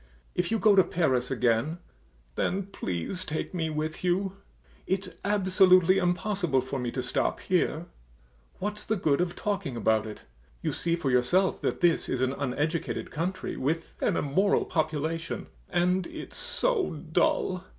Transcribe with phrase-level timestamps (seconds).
[0.33, 1.77] If you go to Paris again,
[2.33, 4.35] then please take me with you.
[4.87, 7.67] It's absolutely impossible for me to stop here.
[7.67, 10.23] [Looking round; in an undertone] What's the good of talking about it,
[10.63, 16.07] you see for yourself that this is an uneducated country, with an immoral population, and
[16.07, 17.65] it's so dull.